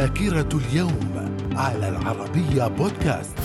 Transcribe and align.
ذاكرة 0.00 0.48
اليوم 0.54 1.36
على 1.52 1.88
العربية 1.88 2.66
بودكاست. 2.66 3.38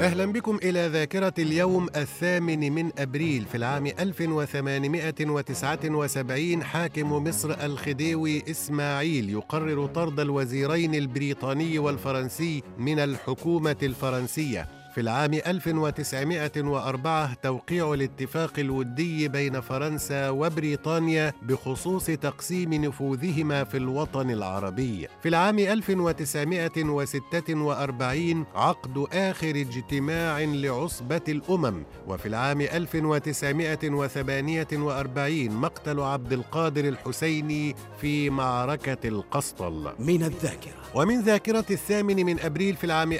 أهلا 0.00 0.32
بكم 0.32 0.58
إلى 0.62 0.86
ذاكرة 0.86 1.34
اليوم 1.38 1.88
الثامن 1.96 2.72
من 2.72 2.90
أبريل 2.98 3.44
في 3.44 3.56
العام 3.56 3.86
1879 3.86 6.64
حاكم 6.64 7.12
مصر 7.12 7.64
الخديوي 7.64 8.50
إسماعيل 8.50 9.30
يقرر 9.30 9.86
طرد 9.86 10.20
الوزيرين 10.20 10.94
البريطاني 10.94 11.78
والفرنسي 11.78 12.62
من 12.78 12.98
الحكومة 12.98 13.76
الفرنسية. 13.82 14.81
في 14.94 15.00
العام 15.00 15.34
1904 15.34 17.34
توقيع 17.34 17.94
الاتفاق 17.94 18.52
الودي 18.58 19.28
بين 19.28 19.60
فرنسا 19.60 20.30
وبريطانيا 20.30 21.32
بخصوص 21.42 22.06
تقسيم 22.06 22.74
نفوذهما 22.74 23.64
في 23.64 23.76
الوطن 23.76 24.30
العربي. 24.30 25.08
في 25.22 25.28
العام 25.28 25.58
1946 25.58 28.44
عقد 28.54 29.06
آخر 29.12 29.50
اجتماع 29.50 30.40
لعصبة 30.40 31.20
الأمم، 31.28 31.84
وفي 32.06 32.26
العام 32.26 32.60
1948 32.60 35.52
مقتل 35.52 36.00
عبد 36.00 36.32
القادر 36.32 36.88
الحسيني 36.88 37.74
في 38.00 38.30
معركة 38.30 39.08
القسطل. 39.08 39.92
من 39.98 40.22
الذاكرة 40.22 40.72
ومن 40.94 41.20
ذاكرة 41.20 41.64
الثامن 41.70 42.26
من 42.26 42.40
أبريل 42.40 42.76
في 42.76 42.84
العام 42.84 43.12